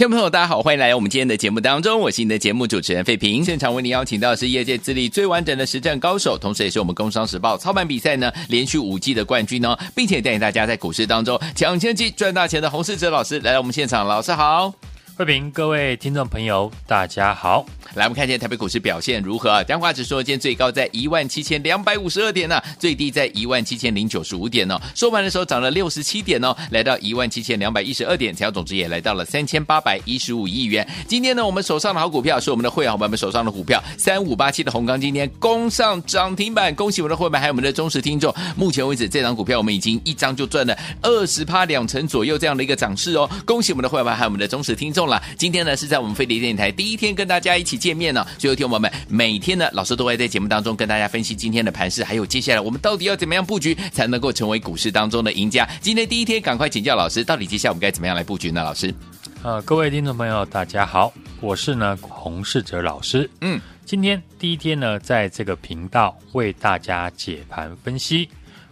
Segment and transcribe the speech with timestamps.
[0.00, 3.44] 听众朋友，大家好，欢迎来到我们今天的节目当中，我是你的节目主持人费平。
[3.44, 14.72] 现场为您邀请到的是业界资历最完整的实战高手，同时也是我们《工商时报》操盘比赛呢连续五季的冠军哦，并且带领大家在股市当中抢先机赚大钱的洪世哲老师来到我们现场，老师好。
[15.20, 17.66] 慧平，各位听众朋友，大家好。
[17.92, 19.62] 来，我们看一下台北股市表现如何？
[19.64, 24.80] 加权指数今天最高在一万七千两百五十二点呢、啊，最低在一万七千零九十五点哦。
[24.94, 30.88] 收盘的时候涨了六十七点哦，来到一万七千两百一十二点，成交总值也来到了三千八百一十五亿元。
[31.06, 38.34] 今天呢，我们手上的好股票是我们的会员伙伴们手上的股票，三五八七的红钢今天攻上涨停板，恭喜我们的会员还有我们的忠实听众。
[38.56, 45.22] 目前为止，这张股票我们已经一张就赚了二十趴两成左右这样的一个涨势哦，恭喜我们的会员还有我们的忠实听众了。
[45.36, 55.68] 今天呢是在我们飞碟电台第一天跟大家一起见面呢，所以听我们每天呢，老师都会在节目当中跟大家分析今天的盘势，还有接下来我们到底要怎么样布局才能够成为股市当中的赢家。
[55.80, 58.62] 今天第一天，赶快请教老师，到底接下来我们该怎么样来布局呢？
[58.62, 58.94] 老师，
[59.42, 63.28] 呃，各位听众朋友，大家好，我是呢洪世哲老师。
[63.40, 68.28] 嗯，今天第一天呢，在这个频道为大家解盘分析。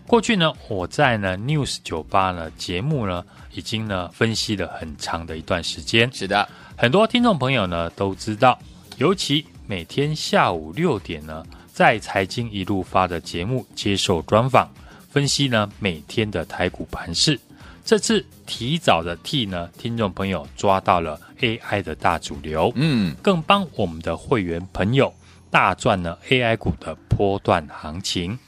[0.07, 3.23] 过去呢，我在呢 News 酒吧呢节目呢，
[3.59, 6.09] 已经呢分析了很长的一段时间。
[6.13, 6.49] 是的。
[6.77, 8.57] 很多听众朋友呢都知道，
[8.99, 14.69] 尤其每天下午六点呢，在财经一路发的节目接受专访，
[15.11, 17.39] 分析呢每天的台股盘势。
[17.85, 25.13] 这次提早的替呢听众朋友抓到了 AI 的大主流，嗯，更帮我们的会员朋友
[25.51, 28.39] 大赚了 AI 股的波段行情。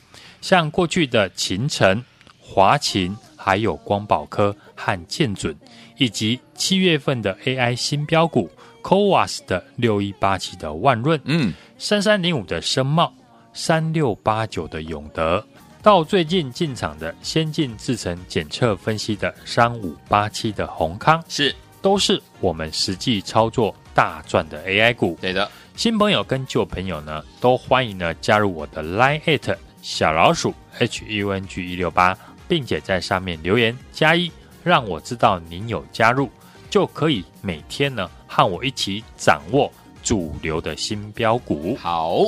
[0.41, 2.05] 像过去的勤诚、
[2.38, 5.56] 华勤，还有光宝科和建准。
[5.96, 8.50] 以及七月份的 AI 新标股
[8.82, 13.12] CoWoS 的六一八七的万润，嗯，三三零五的深茂，
[13.52, 15.44] 三六八九的永德，
[15.82, 25.19] 到最近进场的先进制程检测分析的三五八七的宏康，是都是我们实际操作大赚的 AI 股。
[25.20, 32.16] 对的，新朋友跟旧朋友呢，都欢迎呢加入我的 Line@ 小老鼠 HUNG 一六八，
[32.50, 34.28] 并且在上面留言加一。
[34.65, 36.28] 让我知道您有加入，
[36.69, 39.72] 就可以每天呢和我一起掌握
[40.03, 41.77] 主流的新标股。
[41.77, 42.25] 好，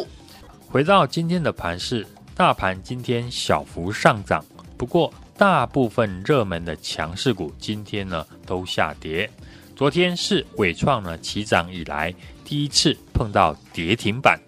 [0.69, 4.43] 回到今天的盘市，大盘今天小幅上涨，
[4.78, 9.28] 不过大部分热门的强势股今天呢都下跌。
[9.75, 14.41] 昨天是伟创呢起涨以来第一次碰到跌停板，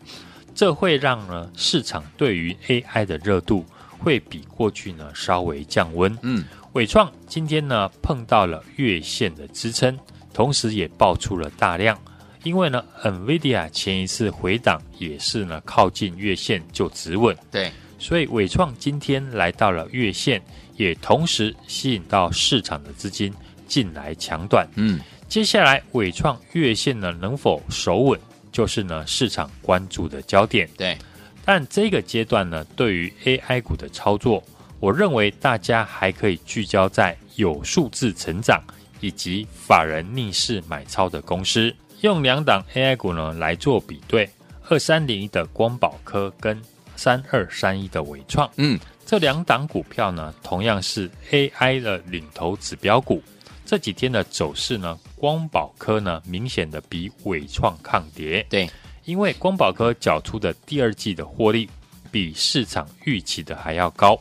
[0.54, 3.62] 这会让呢市场对于 AI 的热度
[4.04, 6.16] 会比过去呢稍微降温。
[6.22, 6.44] 嗯。
[6.74, 9.96] 伟创今天呢碰到了月线的支撑，
[10.32, 11.96] 同时也爆出了大量，
[12.42, 20.42] 因为呢，NVIDIA 前一次回档也是呢靠近月线就止稳，对，所以伟创今天来到了月线，
[20.76, 23.32] 也同时吸引到市场的资金
[23.68, 24.68] 进来抢短。
[24.74, 24.98] 嗯，
[25.28, 28.18] 接下来伟创月线呢能否守稳，
[28.50, 30.68] 就是呢市场关注的焦点。
[30.76, 30.98] 对，
[31.44, 34.42] 但这个阶段呢，对于 AI 股的操作。
[34.80, 38.62] 我认为大家还可以聚焦在有数字成长
[39.00, 44.28] 以及法人逆势买超的公司，用两档 AI 股呢来做比对，
[44.68, 46.60] 二三零一的光宝科跟
[46.96, 53.22] 三二三一的伟创，嗯，这两档股票呢同样是 AI 的领头指标股，
[53.64, 58.68] 这几天的走势呢，光宝科呢明显的比伟创抗跌，对，
[59.04, 61.68] 因为光宝科缴出的第二季的获利
[62.10, 64.18] 比市场预期的还要高。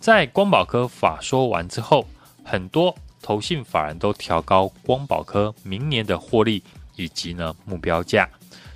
[0.00, 2.06] 在光宝科法说完之后，
[2.44, 6.62] 很多投信法人都调高光宝科明年的获利
[6.94, 8.28] 以及呢目标价，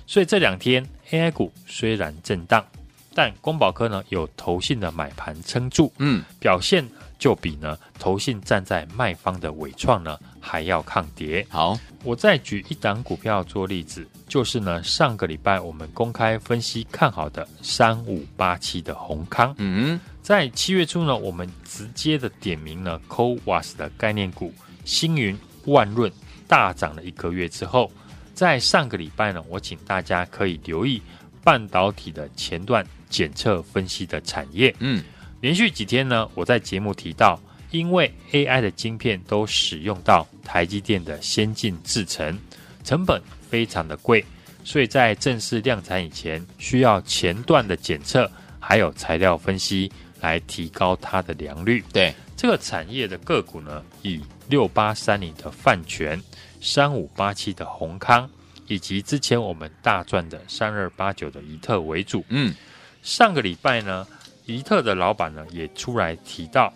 [0.05, 2.65] 所以这两天 AI 股虽然震荡，
[3.13, 6.85] 但光宝科呢有投信的买盘撑住，嗯，表现
[7.17, 11.47] 就比呢投信站在卖方的伟创呢还要抗跌。
[11.49, 19.99] 好，我再举一档股票做例子，就是呢上个礼拜我们公开分析看好的三五八七的宏康，嗯。
[20.21, 24.53] 在七月初呢，我们直接的点名了 Co Was 的概念股
[24.85, 26.11] 星云、万润
[26.47, 27.91] 大涨了一个月之后，
[28.33, 31.01] 在上个礼拜呢，我请大家可以留意
[31.43, 34.73] 半导体的前段检测分析的产业。
[34.79, 35.03] 嗯，
[35.41, 37.39] 连续几天呢，我在节目提到，
[37.71, 42.37] 因为 AI 的晶片都使用到台积电的先进制程，
[42.83, 44.23] 成本非常的贵，
[44.63, 48.29] 所以在正式量产以前，需要前段的检测
[48.59, 49.91] 还有材料分析。
[50.21, 51.83] 来提高它的良率。
[51.91, 56.21] 对这个产业的个股呢，以六八三零的泛泉、
[56.61, 58.29] 三五八七的宏康，
[58.67, 62.23] 以及之前我们大赚的三二八九的宜特为主。
[62.29, 62.53] 嗯，
[63.01, 64.05] 上个礼拜呢，
[64.45, 66.71] 宜特的老板呢也出来提到，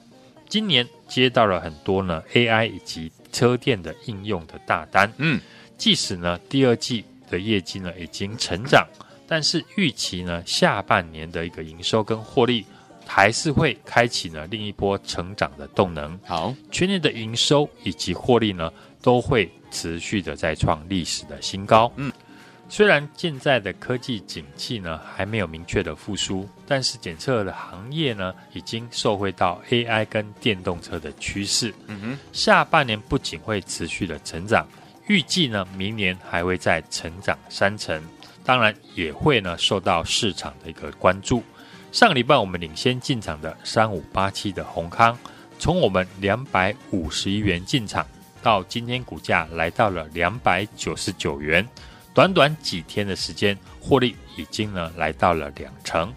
[0.47, 5.11] 今年接到了很多呢 AI 以及车电的应用的大单。
[5.17, 5.39] 嗯，
[5.77, 8.87] 即使呢第二季的业绩呢已经成长，
[9.27, 12.65] 但是预期呢下半年的一个营收跟获利
[13.05, 16.17] 还是会开启呢另一波成长的动能。
[16.25, 18.71] 好，全年的营收以及获利呢
[19.01, 21.91] 都会持续的在创历史的新高。
[21.95, 22.11] 嗯。
[22.67, 31.73] 虽然现在的科技景气呢还没有明确的复苏，但是检测的行业呢已经受惠到 AI 跟电动车的趋势。
[31.87, 34.67] 嗯哼，下半年不仅会持续的成长，
[35.07, 38.01] 预计呢明年还会再成长三成，
[38.43, 41.43] 当然也会呢受到市场的一个关注。
[41.91, 45.17] 上个礼拜我们领先进场的三五八七的宏康，
[45.59, 48.05] 从我们两百五十一元进场，
[48.41, 51.65] 到今天股价来到了两百九十九元。
[52.15, 56.11] 短短几天的时间，获利已经呢来到了两成。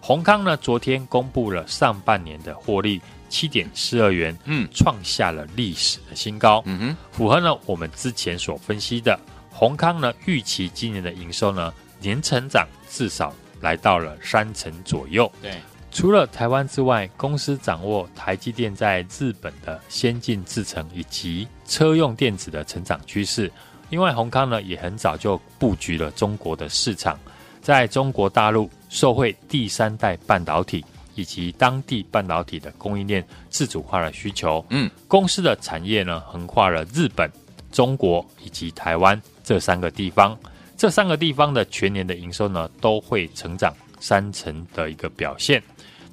[0.00, 2.98] 宏康呢，昨天公布了上半年的获利
[3.28, 6.62] 七点四二元，嗯，创下了历史的新高。
[6.64, 9.20] 嗯哼，符合呢我们之前所分析的，
[9.50, 11.70] 宏康呢预期今年的营收呢
[12.00, 13.30] 年成长至少
[13.60, 15.30] 来到了三成左右。
[15.42, 15.52] 对，
[15.92, 23.52] 除了台湾之外，公司掌握台积电在日本的先进制程以及车用电子的成长趋势。
[23.90, 27.18] 另外，閎康呢也很早就布局了中国的市场，
[27.62, 30.84] 在中国大陆受惠第三代半导体
[31.14, 34.64] 以及当地半导体的供应链自主化的需求。
[34.70, 37.30] 嗯，公司的产业呢横跨了日本、
[37.70, 40.36] 中国以及台湾这三个地方，
[40.76, 45.62] 这三个地方的全年的营收呢都会成长三成的一个表现。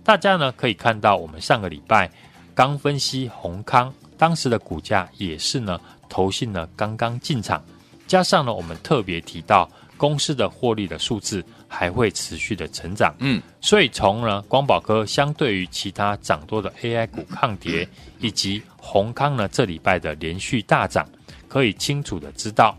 [0.04, 2.12] 大家呢可以看到，我们上个礼拜
[2.54, 5.80] 刚分析宏康，当时的股价也是呢。
[6.12, 7.64] 投信呢刚刚进场，
[8.06, 17.88] 加上呢我们特别提到公司的获利的数字还会持续的成长，嗯，所以从呢光宝科相对于其他涨多的 AI 股抗跌，
[18.20, 21.08] 以及宏康呢这礼拜的连续大涨，
[21.48, 22.76] 可以清楚的知道，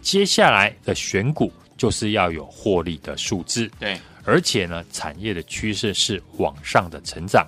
[0.00, 7.44] 接下来的选股就是要有获利的数字，对，而且呢产业的趋势是往上的成长。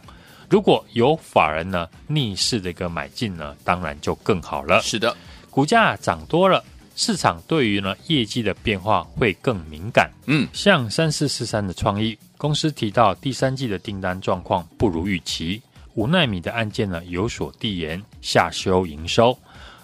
[0.50, 4.80] 如果有法人呢逆势的一个买进呢，当然就更好了。
[4.80, 5.14] 是的。
[5.58, 6.62] 股价涨多了，
[6.94, 10.08] 市场对于呢业绩的变化会更敏感。
[10.26, 15.60] 嗯，像三四四三的创意公司提到，第三季的订单状况不如预期，
[15.94, 19.36] 五纳米的案件呢有所递延，下修营收。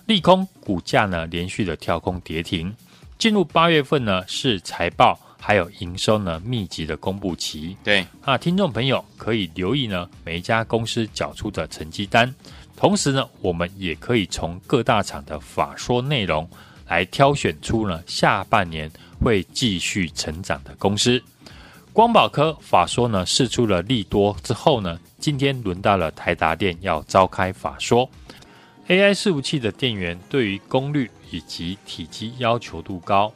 [0.06, 2.72] 利空股价呢连续的跳空跌停。
[3.18, 7.76] 进入八月份呢是财报还有营收呢密集的公布期。
[7.82, 12.32] 对啊，听众朋友可以留意呢每一家公司缴出的成绩单。
[12.76, 16.48] 同时呢，我们也可以从各大厂的法说内容
[16.88, 18.90] 来挑选出呢下半年
[19.20, 21.22] 会继续成长的公司。
[21.92, 28.08] 光宝科法说呢试出了利多之后呢，今天轮到了台达电要召开法说。
[28.88, 33.32] AI 伺服器的电源对于功率以及体积要求度高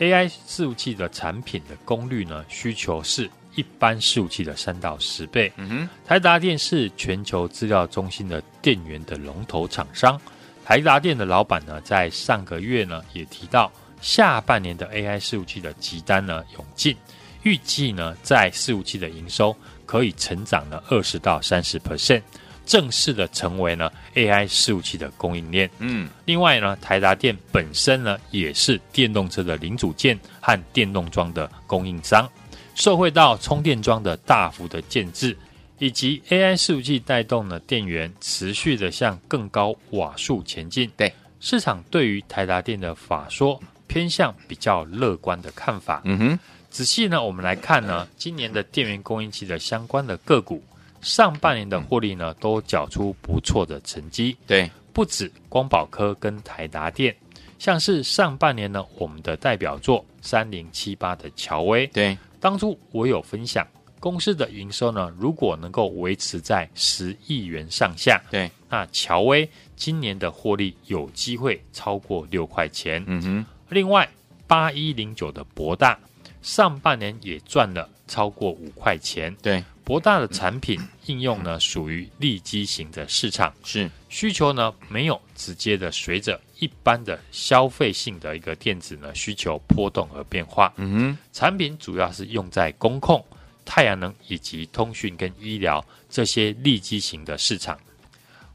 [0.00, 3.30] ，AI 伺服器的产品的功率呢需求是。
[3.56, 5.52] 一般伺服器的三到十倍。
[5.56, 10.18] 嗯哼，台达电是全球资料中心的电源的龙头厂商。
[10.64, 13.70] 台达电的老板呢，在上个月呢也提到，
[14.00, 16.96] 下半年的 AI 伺服器的集单呢涌进，
[17.42, 19.54] 预计呢在伺服器的营收
[19.84, 22.22] 可以成长了二十到三十 percent，
[22.66, 25.70] 正式的成为呢 AI 服务器的供应链。
[25.78, 32.28] 嗯，另外呢，台达电本身呢也是电动车的零组件和电动桩的供应商。
[32.74, 35.36] 受惠到充电桩的大幅的建制，
[35.78, 46.00] 以及 AI 服务器带动的电源持续的向更高瓦数前进，对市场对于台达电的法说偏向比较乐观的看法。
[46.04, 46.38] 嗯哼，
[46.70, 50.62] 仔细呢，我们来看呢，今年的电源供应器的相关的个股，
[51.00, 54.36] 上半年的获利呢都缴出不错的成绩。
[54.46, 57.14] 对，不止光宝科跟台达电，
[57.58, 62.16] 像是上半年呢，我们的代表作三零七八的乔威，对。
[62.38, 63.66] 当初我有分享，
[63.98, 73.04] 公司的营收呢，如果能够维持在十亿元上下，对，那乔威今年的获利有机会超过六块钱。
[73.06, 73.46] 嗯哼。
[73.68, 74.08] 另外，
[74.46, 75.98] 八一零九的博大
[76.40, 79.36] 上半年也赚了超过五块钱。
[79.42, 86.40] 对，博大的产品应用呢，属于利基型的市场，是需求呢没有直接的随着。
[86.60, 93.20] 一般的消费性的一个电子呢需求波动而变化，嗯哼，产品主要是用在工控、
[93.64, 97.76] 太阳能以及通讯跟医疗这些利基型的市场。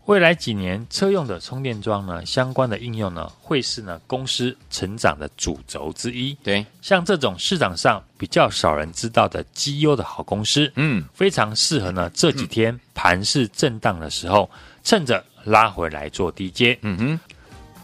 [0.05, 6.33] 未来几年车用的充电桩呢相关的应用呢会是呢公司成长的主轴之一。
[6.43, 14.47] 对，像这种市场上比较少人知道的绩优的好公司，嗯，非常适合呢这几天盘势震荡的时候，
[14.83, 16.77] 趁着拉回来做低接。
[16.81, 17.19] 嗯哼。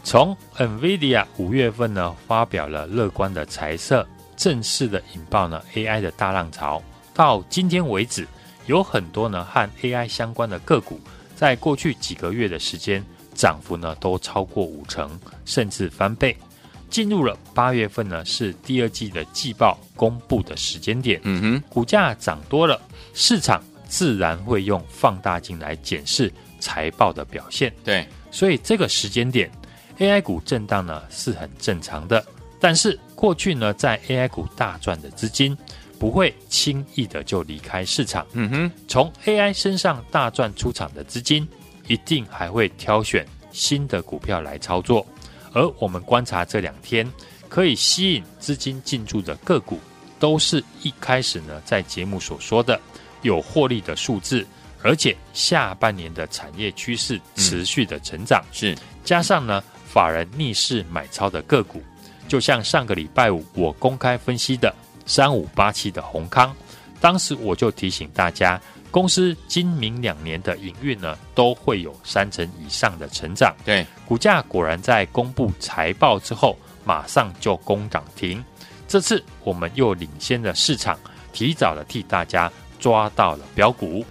[0.04, 6.82] 从 NVIDIA 五月份呢发表了乐观的财色，正式的引爆呢 AI 的大浪潮，
[7.14, 8.26] 到今天为止，
[8.66, 11.00] 有很多呢和 AI 相关的个股，
[11.42, 15.10] 在过去几个月的时间，涨幅呢都超过五成，
[15.44, 16.36] 甚至翻倍。
[16.88, 21.20] 进入了八月份呢，是第二季的季报公布的时间点。
[21.24, 22.80] 嗯哼，股价涨多了，
[23.12, 27.74] 市场自然会用放大镜来检视财报的表现。
[27.82, 29.50] 对，所以这个时间点
[29.98, 32.24] ，AI 股震荡呢是很正常的。
[32.60, 35.58] 但是过去呢，在 AI 股大赚的资金
[36.02, 38.26] 不会轻易的就离开市场。
[38.32, 41.46] 嗯哼，从 AI 身上大赚出场的资金，
[41.86, 45.06] 一定还会挑选新的股票来操作。
[45.52, 47.08] 而我们观察这两天，
[47.48, 49.78] 可以吸引资金进驻的个股，
[50.18, 52.80] 都是一开始呢，在节目所说的
[53.20, 54.44] 有获利的数字，
[54.82, 61.80] 而且下半年的产业趋势持续的成长，嗯、是加上呢，法人逆势买超的个股，
[62.26, 64.74] 就像上个礼拜五我公开分析的
[65.06, 66.54] 三五八七的宏康，
[67.00, 68.60] 当时我就提醒大家。
[68.90, 73.56] 公司今明两年的营运呢，都会有三成以上的成长。
[73.64, 78.44] 对，股价果然在公布财报之后，马上就攻涨停。
[78.86, 80.98] 这次我们又领先了市场，
[81.32, 84.04] 提早的替大家抓到了标股。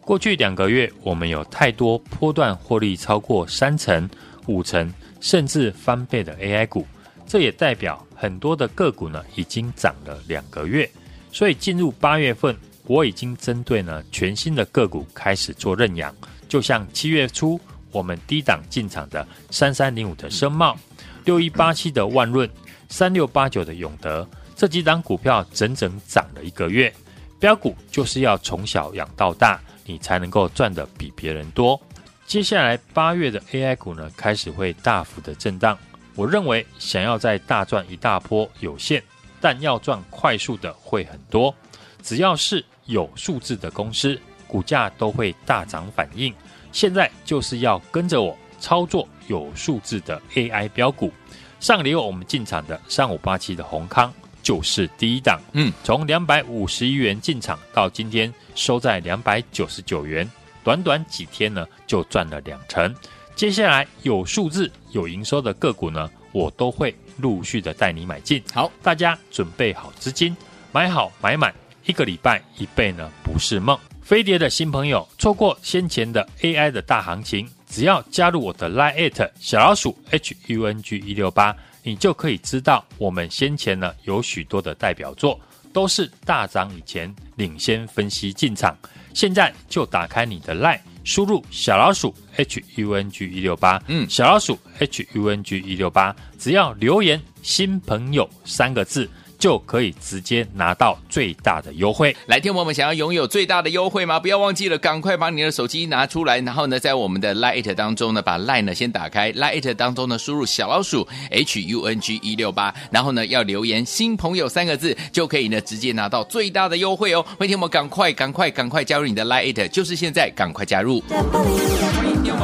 [0.00, 4.08] 过去两个月，我们有太多波段获利超过三成、
[4.46, 6.86] 五成，甚至翻倍的 AI 股，
[7.26, 10.88] 这也代表很多的个股呢已经涨了两个月。
[11.32, 12.56] 所以进入八月份。
[12.88, 16.12] 我已经针对呢全新的个股开始做认养，
[16.48, 17.58] 就像七月初
[17.92, 20.76] 我们低档进场的三三零五的深茂、
[21.24, 22.50] 六一八七的万润、
[22.88, 26.92] 三六八九的永德这几档股票，整整涨了一个月。
[27.38, 31.80] 标股就是要从小养到大，你才能够赚得比别人多。
[32.26, 35.78] 接下来八月的 AI 股呢，开始会大幅的震荡。
[36.14, 39.02] 我认为想要再大赚一大波有限，
[39.40, 41.54] 但要赚快速的会很多。
[42.02, 46.34] 只要是有数字的公司，股价都会大涨反应。
[46.72, 51.12] 现在就是要跟着我操作有数字的 AI 标股。
[51.60, 60.28] 上个礼拜我们进场的三五八七的宏康就是第一档，嗯，从两百五十一元进场到今天收在两百九十九元，
[60.64, 62.92] 短短几天呢就赚了两成。
[63.34, 68.42] 接下来有数字有营收的个股呢，我都会陆续的带你买进。
[68.52, 70.36] 好，大家准备好资金，
[70.70, 71.52] 买好买满。
[71.84, 73.76] 一个礼拜一倍呢，不是梦。
[74.02, 85.40] 飞碟的新朋友错过先前的 AI 的大行情，只要加入我的 Line@ 小老鼠 HUNG 一六八，你就可以知道我们先前呢有许多的代表作
[85.72, 88.76] 都是大涨以前领先分析进场。
[89.14, 99.08] 现在就打开你的 Line，输入小老鼠 HUNG 一六八，嗯，小老鼠 HUNG 一六八，只要留言新朋友三个字。
[99.42, 102.14] 就可以直接拿到最大的优惠。
[102.26, 104.20] 来，听我们想要拥有最大的优惠吗？
[104.20, 117.20] 不要忘记了，赶快把你的手机拿出来，然后呢，在我们的 Lite 当中呢，把 Line 呢先打开，Lite 当中呢输入小老鼠 H U N G 一六八，然后呢要留言新朋友三个字，就可以呢直接拿到最大的优惠哦。
[117.36, 121.02] 欢迎听我们赶快赶快赶快加入你的 Lite，就是现在，赶快加入。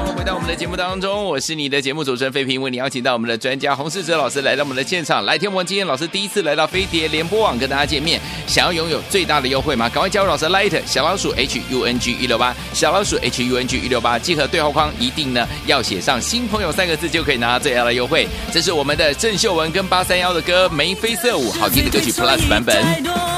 [0.06, 5.24] 回到我们的节目当中，我是你的节目主持人费平，为你邀请到我们的专家洪世哲老师来到我们的现场。
[5.24, 9.88] 来，听我们今天老师第一次来到飞碟联播网跟大家见面，想要拥有最大的优惠吗？
[9.88, 18.26] 赶快加入老师 Light 小老鼠 H U N G 一六八，小老鼠 H U N G 一六八，记得对话框一定呢要写上新朋友三个字，就可以拿到最大的优惠。
[18.52, 23.37] 这是我们的郑秀文跟八三幺的歌眉飞色舞，好听的歌曲 Plus 版本。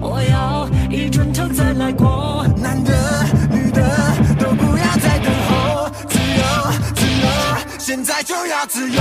[0.00, 2.92] 我要一转头再来过，男的
[3.50, 3.82] 女的
[4.38, 6.44] 都不要再等候，自由
[6.94, 7.28] 自由，
[7.78, 9.00] 现在就要自由。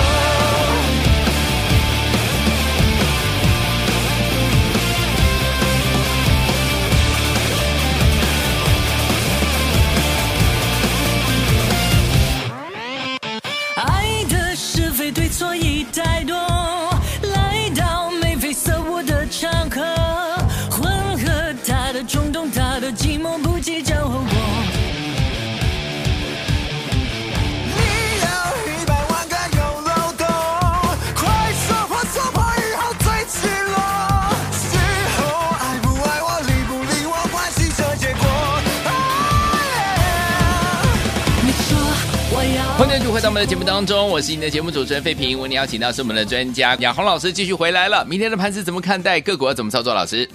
[43.15, 48.03] 回到我们的节目当中，我是你的节目主持人费平，为你邀请到是我们的专家亚红老师继续回来了。
[48.03, 49.21] 明天的盘是怎么看待？
[49.21, 49.93] 个股要怎么操作？
[49.93, 50.29] 老师，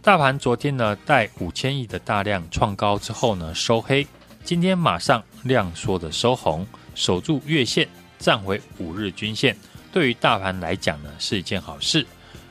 [0.00, 4.06] 大盘昨天呢带五千亿的大量创高之后呢收黑，
[4.42, 7.86] 今天马上量缩的收红，守住月线，
[8.18, 9.54] 站回五日均线，
[9.92, 12.06] 对于大盘来讲呢是一件好事。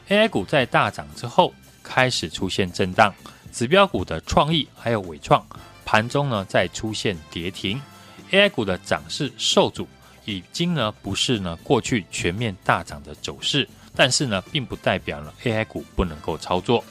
[0.08, 1.52] AI 股在大涨之后
[1.82, 3.12] 开始出现震荡，
[3.52, 5.44] 指标股的创意还有纬创
[5.84, 7.82] 盘中呢再出现跌停。
[8.34, 9.88] AI 股的涨势受阻，
[10.26, 16.84] 已经呢不是呢过去全面大涨的走势，但是呢并不代表呢 AI 股不能够操作。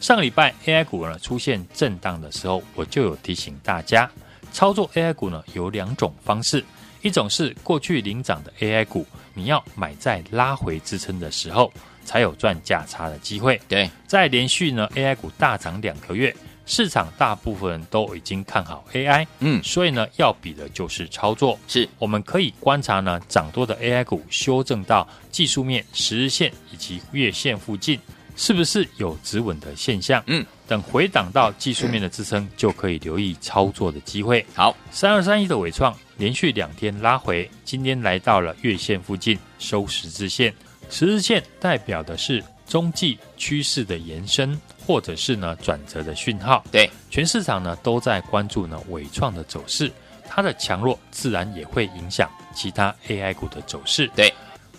[0.00, 4.10] 上个礼拜 AI 股呢出现震荡的时候，我就有提醒大家，
[4.52, 6.64] 操作 AI 股呢有两种方式，
[7.02, 11.72] 一种是过去领涨的 AI 股，你要买在拉回支撑的时候，
[12.04, 13.60] 才有赚价差的机会。
[13.68, 16.34] 对，在连续呢 AI 股大涨两个月。
[16.68, 21.58] 市场大部分人都已经看好 AI，嗯，所以呢，要比的就是操作。
[21.66, 27.98] 是，我们可以观察呢，涨多的 AI 股修正到技术面十日线以及月线附近，
[28.36, 30.22] 是不是有止稳的现象？
[30.26, 34.44] 嗯，等回档到技术面的支撑，就可以留意操作的机会。
[34.54, 40.54] 好，三二三一的尾创连续两天拉回，今天来到了月线附近收十字线，
[40.90, 44.60] 十日线代表的是中继趋势的延伸。
[44.88, 49.92] 或者是呢转折的讯号，对，全市场呢都在关注呢伟创的走势，
[50.26, 54.10] 它的强弱自然也会影响其他 AI 股的走势。
[54.16, 54.32] 对，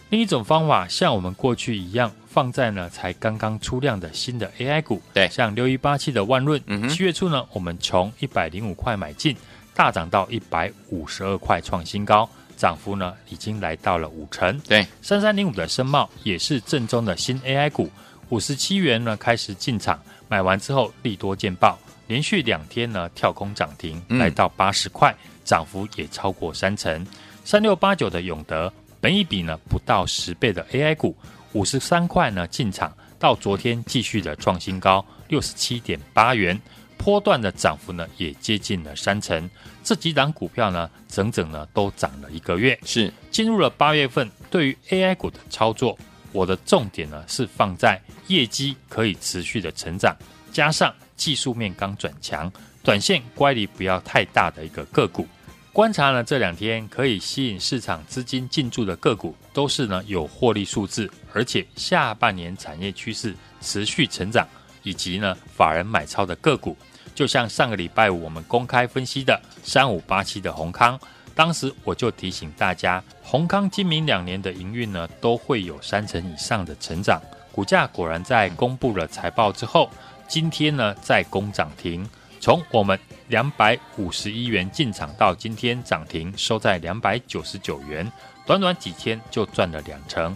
[0.09, 9.37] 另一种方法像我们过去一样，放在呢才刚刚出量的新的 AI 股，对，像六一八七的万润，七月初呢我们从一百零五块买进，
[9.75, 14.59] 大涨到一百五十二块创新高，涨幅呢已经来到了五成。
[14.67, 17.87] 对，三三零五的深茂也是正宗的新 AI 股。
[18.29, 27.05] 五十七元呢，开始进场，买完之后利多见报，连续两天呢跳空涨停，来到八十块，涨幅也超过三成。
[27.43, 31.15] 三六八九的永德，本一比呢不到十倍的 AI 股，
[31.53, 36.59] 五十三块呢进场，到昨天继续的创新高，六十七点八元，
[36.97, 39.49] 波段的涨幅呢也接近了三成。
[39.83, 42.77] 这几档股票呢，整整呢都涨了一个月。
[42.85, 45.97] 是进入了八月份，对于 AI 股的操作。
[46.31, 50.15] 我的重点呢是放在业绩可以持续的成长，
[50.51, 52.51] 加上技术面刚转强，
[52.83, 55.27] 短线乖离不要太大的一个个股。
[55.71, 64.47] 观察呢这两天可以吸引市场资金进驻的个股，都是呢有获利数字，而且下半年产业趋势持续成长，
[64.83, 66.75] 以及呢法人买超的个股。
[67.15, 70.99] 就像上个礼拜五我们公开分析的三五八七的宏康。
[71.39, 77.21] 当时我就提醒大家，宏康今明两年的营运呢，都会有三成以上的成长。
[77.53, 79.89] 股价果然在公布了财报之后，
[80.27, 82.05] 今天呢再攻涨停。
[82.41, 82.99] 从我们
[83.29, 88.11] 两百五十一元进场到今天涨停收在两百九十九元，
[88.45, 90.35] 短短几天就赚了两成。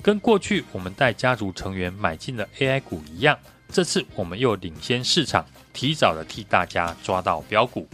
[0.00, 3.36] 跟过去我们带家族成员买进的 AI 股一样，
[3.72, 7.88] 这次我们又领先市场，提早的替大家抓到标股。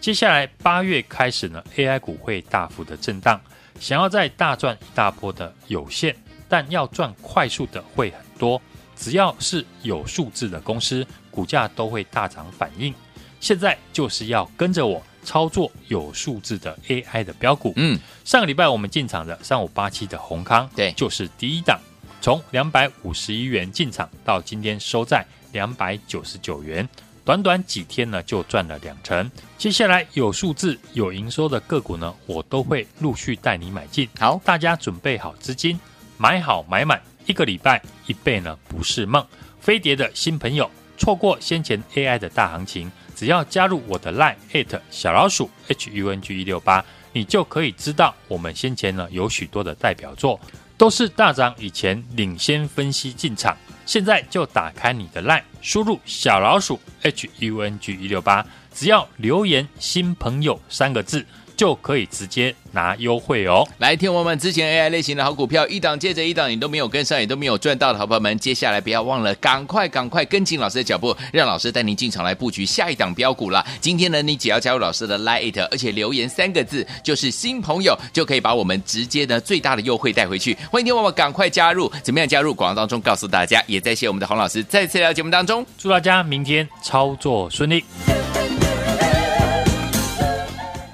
[0.00, 3.40] 接下来八月开始呢，AI 股会大幅的震荡，
[3.80, 6.14] 想要再大赚一大波的有限，
[6.48, 8.60] 但要赚快速的会很多。
[8.94, 12.94] 只要是有数字的公司，股价都会大涨反应。
[13.40, 17.72] 现在就是要跟着我操作有数字的 AI 的标股。
[17.76, 21.78] 嗯，上个礼拜我们进场的三五八七的宏康，对，就是第一档，
[22.20, 26.88] 从两百五十一元进场到今天收在两百九十九元。
[27.26, 29.28] 短短几天呢，就赚了两成。
[29.58, 34.08] 接下来有数字、有营收的个股呢，我都会陆续带你买进。
[34.16, 35.76] 好，大家准备好资金，
[36.18, 39.26] 买好买满，一个礼拜一倍呢，不是梦。
[39.60, 50.38] 飞碟的新朋友，错过先前 AI 的大行情，只要加入我的 Line at 小老鼠 HUNG 一六八，你就可以知道我们先前呢有许多的代表作，
[50.78, 53.56] 都是大涨以前领先分析进场。
[53.86, 58.44] 现在就打开你的 LINE，输入小老鼠 H U N G 一六八，
[58.74, 61.24] 只要留言“新朋友”三个字。
[61.56, 63.66] 就可以直接拿优惠哦！
[63.78, 73.64] 来听我们之前 AI 类型的好股票，一档接着一档，你都没有跟上，也都没有赚到的好朋友们，接下来不要忘了，赶快赶快跟紧老师的脚步，让老师带您进场来布局下一档标股了。
[73.80, 80.56] 今天呢，你只要加入老师的 Lite，而且留言三个字就是新朋友，就可以把我们直接的最大的优惠带回去。
[80.70, 82.54] 欢迎听我们赶快加入，怎么样加入？
[82.56, 87.84] 广告当中告诉大家，也在谢我们的洪老师再次来到节目当中，祝大家明天操作顺利。